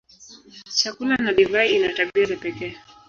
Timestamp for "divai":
1.33-1.75